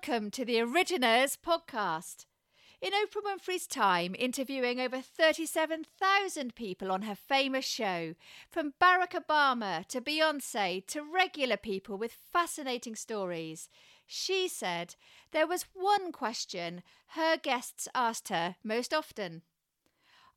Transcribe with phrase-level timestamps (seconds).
[0.00, 2.26] Welcome to the Origineurs podcast.
[2.80, 8.14] In Oprah Winfrey's time interviewing over 37,000 people on her famous show,
[8.48, 13.68] from Barack Obama to Beyonce to regular people with fascinating stories,
[14.06, 14.94] she said
[15.32, 19.42] there was one question her guests asked her most often.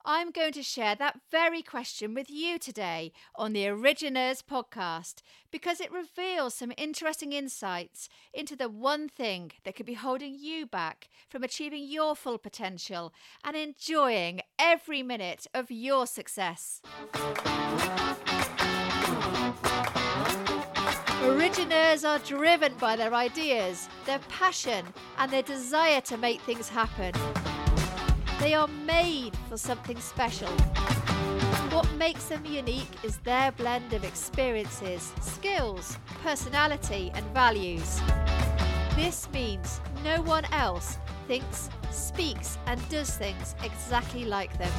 [0.03, 5.21] I'm going to share that very question with you today on the Origineurs podcast
[5.51, 10.65] because it reveals some interesting insights into the one thing that could be holding you
[10.65, 16.81] back from achieving your full potential and enjoying every minute of your success.
[21.21, 24.83] Origineurs are driven by their ideas, their passion,
[25.19, 27.13] and their desire to make things happen.
[28.41, 30.49] They are made for something special.
[31.69, 38.01] What makes them unique is their blend of experiences, skills, personality, and values.
[38.95, 44.73] This means no one else thinks, speaks, and does things exactly like them.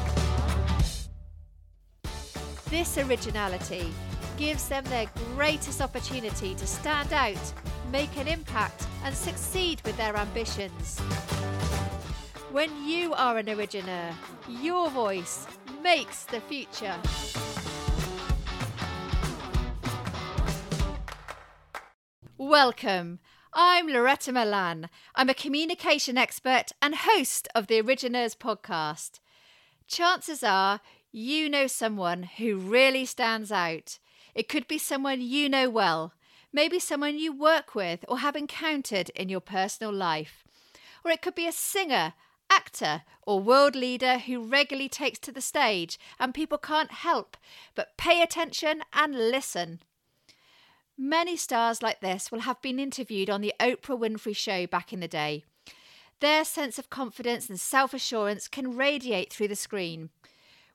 [2.68, 3.92] This originality
[4.36, 7.52] gives them their greatest opportunity to stand out,
[7.92, 11.00] make an impact, and succeed with their ambitions.
[12.52, 14.14] When you are an originator,
[14.46, 15.46] your voice
[15.82, 16.96] makes the future.
[22.36, 23.20] Welcome.
[23.54, 24.90] I'm Loretta Milan.
[25.14, 29.20] I'm a communication expert and host of the Origineurs podcast.
[29.86, 33.98] Chances are you know someone who really stands out.
[34.34, 36.12] It could be someone you know well,
[36.52, 40.44] maybe someone you work with or have encountered in your personal life.
[41.02, 42.12] Or it could be a singer,
[42.52, 47.36] actor or world leader who regularly takes to the stage and people can't help
[47.74, 49.80] but pay attention and listen.
[50.98, 55.00] Many stars like this will have been interviewed on the Oprah Winfrey Show back in
[55.00, 55.44] the day.
[56.20, 60.10] Their sense of confidence and self assurance can radiate through the screen,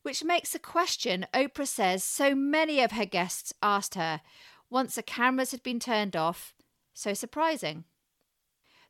[0.02, 4.22] which makes a question Oprah says so many of her guests asked her
[4.70, 6.54] once the cameras had been turned off
[6.98, 7.84] so surprising.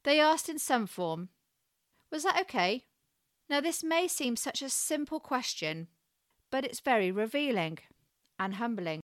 [0.04, 1.30] They asked in some form,
[2.12, 2.86] was that okay?
[3.50, 5.88] Now, this may seem such a simple question,
[6.52, 7.80] but it's very revealing
[8.40, 9.02] and humbling.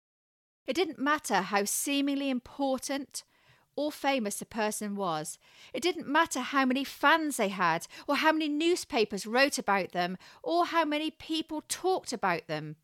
[0.66, 3.24] It didn't matter how seemingly important
[3.76, 5.38] or famous a person was.
[5.72, 10.18] It didn't matter how many fans they had, or how many newspapers wrote about them,
[10.42, 12.76] or how many people talked about them.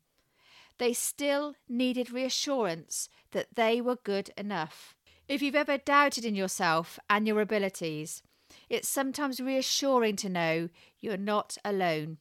[0.79, 4.95] They still needed reassurance that they were good enough.
[5.27, 8.23] If you've ever doubted in yourself and your abilities,
[8.69, 10.69] it's sometimes reassuring to know
[10.99, 12.17] you're not alone.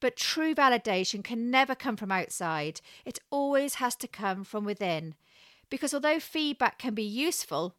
[0.00, 5.14] But true validation can never come from outside, it always has to come from within.
[5.70, 7.74] Because although feedback can be useful,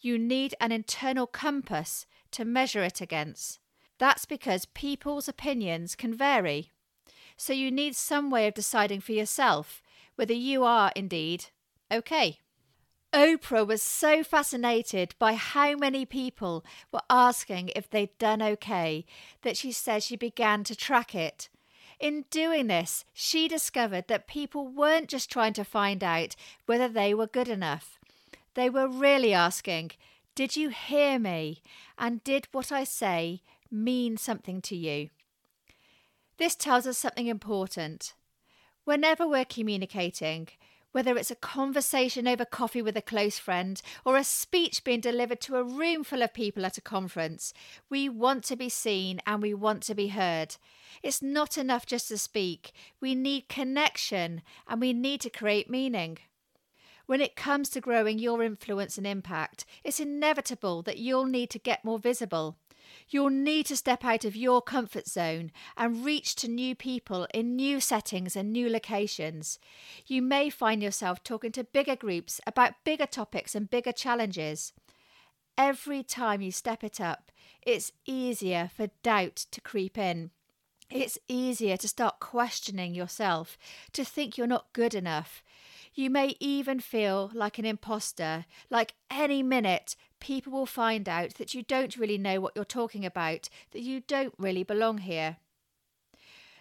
[0.00, 3.58] you need an internal compass to measure it against.
[3.98, 6.70] That's because people's opinions can vary.
[7.36, 9.82] So you need some way of deciding for yourself
[10.16, 11.46] whether you are indeed
[11.92, 12.38] okay.
[13.14, 19.06] Oprah was so fascinated by how many people were asking if they'd done okay
[19.42, 21.48] that she said she began to track it.
[22.00, 26.34] In doing this, she discovered that people weren't just trying to find out
[26.66, 28.00] whether they were good enough.
[28.54, 29.92] They were really asking,
[30.34, 31.62] Did you hear me?
[31.96, 35.10] And did what I say mean something to you?
[36.36, 38.14] This tells us something important.
[38.82, 40.48] Whenever we're communicating,
[40.94, 45.40] whether it's a conversation over coffee with a close friend or a speech being delivered
[45.40, 47.52] to a room full of people at a conference,
[47.90, 50.54] we want to be seen and we want to be heard.
[51.02, 56.18] It's not enough just to speak, we need connection and we need to create meaning.
[57.06, 61.58] When it comes to growing your influence and impact, it's inevitable that you'll need to
[61.58, 62.56] get more visible.
[63.08, 67.56] You'll need to step out of your comfort zone and reach to new people in
[67.56, 69.58] new settings and new locations.
[70.06, 74.72] You may find yourself talking to bigger groups about bigger topics and bigger challenges.
[75.56, 77.30] Every time you step it up,
[77.62, 80.30] it's easier for doubt to creep in.
[80.90, 83.56] It's easier to start questioning yourself,
[83.92, 85.42] to think you're not good enough.
[85.94, 91.54] You may even feel like an imposter, like any minute people will find out that
[91.54, 95.36] you don't really know what you're talking about, that you don't really belong here.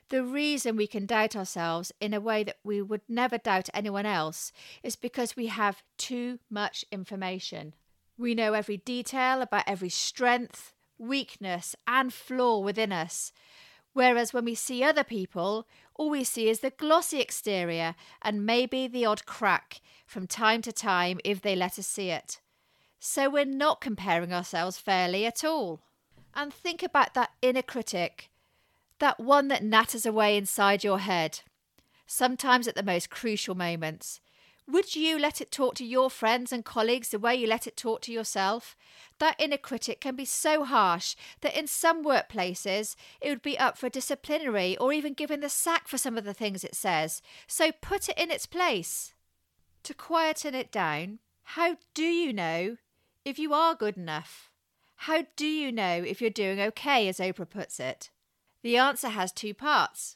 [0.10, 4.06] The reason we can doubt ourselves in a way that we would never doubt anyone
[4.06, 4.52] else
[4.84, 7.74] is because we have too much information.
[8.18, 13.32] We know every detail about every strength, weakness, and flaw within us.
[13.94, 18.88] Whereas when we see other people, all we see is the glossy exterior and maybe
[18.88, 22.40] the odd crack from time to time if they let us see it.
[23.06, 25.82] so we're not comparing ourselves fairly at all.
[26.34, 28.30] And think about that inner critic,
[29.00, 31.42] that one that natters away inside your head,
[32.08, 34.22] sometimes at the most crucial moments.
[34.66, 37.76] Would you let it talk to your friends and colleagues the way you let it
[37.76, 38.78] talk to yourself?
[39.20, 43.78] That inner critic can be so harsh that in some workplaces it would be up
[43.78, 47.22] for disciplinary or even given the sack for some of the things it says.
[47.46, 49.14] So put it in its place.
[49.84, 52.78] To quieten it down, how do you know
[53.26, 54.50] if you are good enough?
[54.96, 58.12] How do you know if you're doing okay, as Oprah puts it?
[58.62, 60.16] The answer has two parts.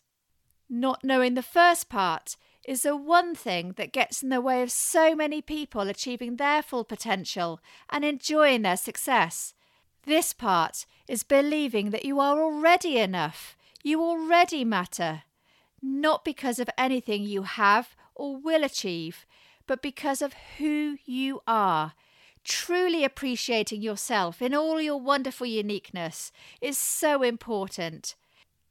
[0.69, 2.37] Not knowing the first part
[2.67, 6.61] is the one thing that gets in the way of so many people achieving their
[6.61, 9.53] full potential and enjoying their success.
[10.05, 15.23] This part is believing that you are already enough, you already matter,
[15.81, 19.25] not because of anything you have or will achieve,
[19.65, 21.93] but because of who you are.
[22.43, 26.31] Truly appreciating yourself in all your wonderful uniqueness
[26.61, 28.15] is so important.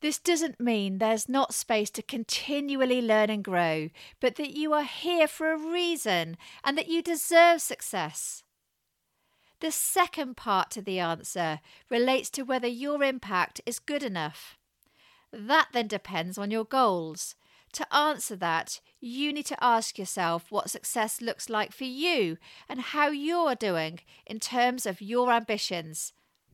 [0.01, 3.89] This doesn't mean there's not space to continually learn and grow,
[4.21, 8.43] but that you are here for a reason and that you deserve success.
[9.61, 11.61] The second part to the answer
[11.91, 14.59] relates to whether your impact is good enough.
[15.33, 17.35] That then depends on your goals.
[17.73, 22.37] To answer that, you need to ask yourself what success looks like for you
[22.69, 26.13] and how you're doing in terms of your ambitions.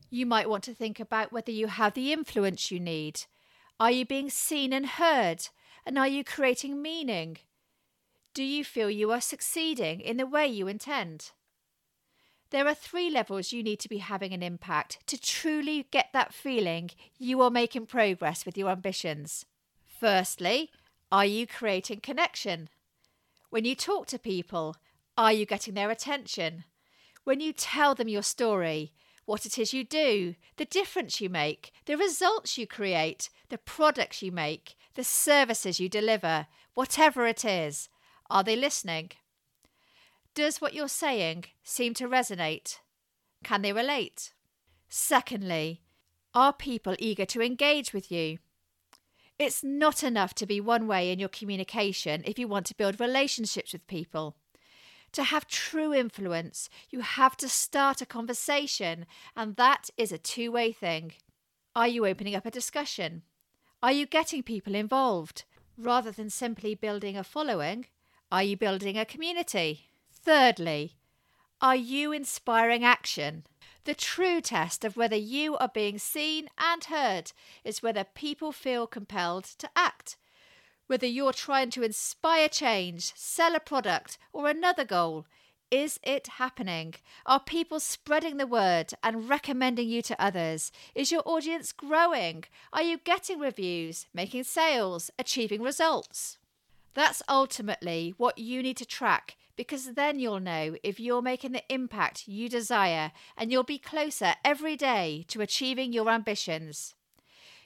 [0.09, 3.25] You might want to think about whether you have the influence you need
[3.83, 5.49] are you being seen and heard?
[5.85, 7.39] And are you creating meaning?
[8.33, 11.31] Do you feel you are succeeding in the way you intend?
[12.51, 16.33] There are three levels you need to be having an impact to truly get that
[16.33, 19.45] feeling you are making progress with your ambitions.
[19.99, 20.71] Firstly,
[21.11, 22.69] are you creating connection?
[23.49, 24.77] When you talk to people,
[25.17, 26.63] are you getting their attention?
[27.25, 28.93] When you tell them your story,
[29.25, 34.21] what it is you do, the difference you make, the results you create, the products
[34.21, 37.89] you make, the services you deliver, whatever it is.
[38.29, 39.11] Are they listening?
[40.35, 42.79] Does what you're saying seem to resonate?
[43.43, 44.33] Can they relate?
[44.89, 45.81] Secondly,
[46.33, 48.39] are people eager to engage with you?
[49.37, 52.99] It's not enough to be one way in your communication if you want to build
[52.99, 54.35] relationships with people.
[55.13, 59.05] To have true influence, you have to start a conversation,
[59.35, 61.13] and that is a two way thing.
[61.75, 63.21] Are you opening up a discussion?
[63.83, 65.43] Are you getting people involved?
[65.77, 67.85] Rather than simply building a following,
[68.31, 69.89] are you building a community?
[70.11, 70.93] Thirdly,
[71.61, 73.45] are you inspiring action?
[73.85, 77.33] The true test of whether you are being seen and heard
[77.63, 80.17] is whether people feel compelled to act
[80.87, 85.25] whether you're trying to inspire change, sell a product, or another goal.
[85.71, 86.93] Is it happening?
[87.25, 90.71] Are people spreading the word and recommending you to others?
[90.93, 92.43] Is your audience growing?
[92.71, 96.37] Are you getting reviews, making sales, achieving results?
[96.93, 101.63] That's ultimately what you need to track because then you'll know if you're making the
[101.73, 106.95] impact you desire and you'll be closer every day to achieving your ambitions.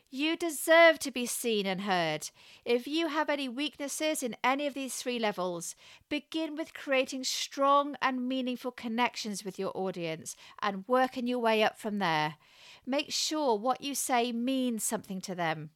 [0.10, 2.30] You deserve to be seen and heard.
[2.64, 5.76] If you have any weaknesses in any of these three levels,
[6.08, 11.78] begin with creating strong and meaningful connections with your audience and working your way up
[11.78, 12.36] from there.
[12.86, 15.72] Make sure what you say means something to them.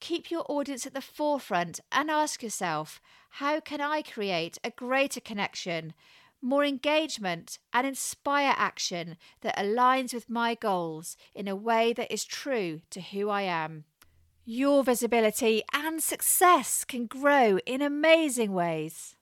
[0.00, 3.00] Keep your audience at the forefront and ask yourself
[3.34, 5.94] how can I create a greater connection?
[6.42, 12.24] More engagement, and inspire action that aligns with my goals in a way that is
[12.24, 13.84] true to who I am.
[14.46, 19.16] Your visibility and success can grow in amazing ways.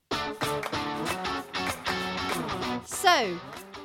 [2.84, 3.38] So,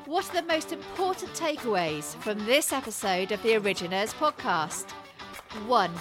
[0.06, 4.92] what are the most important takeaways from this episode of the Origineurs podcast?
[5.66, 5.92] 1.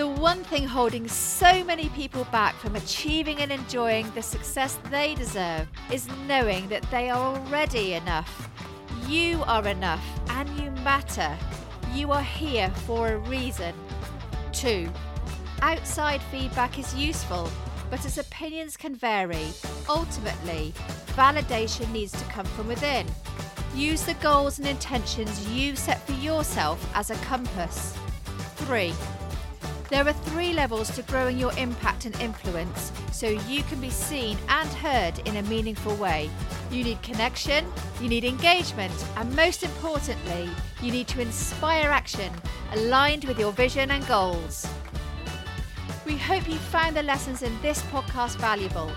[0.00, 5.14] The one thing holding so many people back from achieving and enjoying the success they
[5.14, 8.48] deserve is knowing that they are already enough.
[9.06, 11.36] You are enough and you matter.
[11.92, 13.74] You are here for a reason.
[14.54, 14.88] 2.
[15.60, 17.50] Outside feedback is useful,
[17.90, 19.48] but as opinions can vary,
[19.86, 20.72] ultimately,
[21.08, 23.06] validation needs to come from within.
[23.74, 27.98] Use the goals and intentions you set for yourself as a compass.
[28.64, 28.94] 3.
[29.90, 34.38] There are three levels to growing your impact and influence so you can be seen
[34.48, 36.30] and heard in a meaningful way.
[36.70, 37.66] You need connection,
[38.00, 40.48] you need engagement, and most importantly,
[40.80, 42.32] you need to inspire action
[42.74, 44.64] aligned with your vision and goals.
[46.06, 48.92] We hope you found the lessons in this podcast valuable.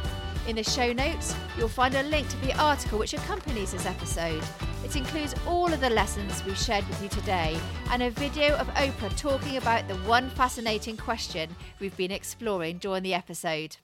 [0.47, 4.43] In the show notes, you'll find a link to the article which accompanies this episode.
[4.83, 7.57] It includes all of the lessons we've shared with you today
[7.89, 13.03] and a video of Oprah talking about the one fascinating question we've been exploring during
[13.03, 13.77] the episode.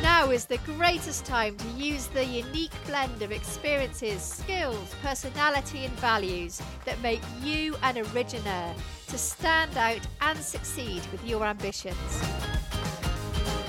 [0.00, 5.94] Now is the greatest time to use the unique blend of experiences, skills, personality, and
[5.94, 8.74] values that make you an origineur
[9.08, 12.22] to stand out and succeed with your ambitions.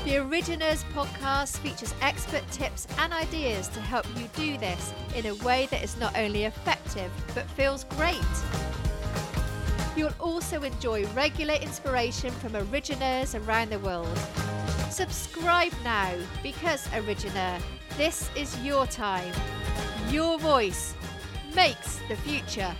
[0.09, 5.35] The Origineurs podcast features expert tips and ideas to help you do this in a
[5.45, 8.17] way that is not only effective but feels great.
[9.95, 14.17] You'll also enjoy regular inspiration from Origineurs around the world.
[14.89, 17.59] Subscribe now because Origineur,
[17.95, 19.31] this is your time.
[20.09, 20.95] Your voice
[21.53, 22.75] makes the future.